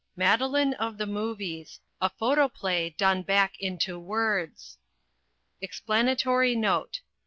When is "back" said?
3.21-3.53